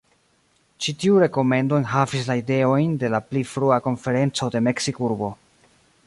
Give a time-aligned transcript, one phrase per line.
[0.83, 5.31] Ĉi tiu rekomendo enhavis la ideojn de la pli frua konferenco en Meksikurbo.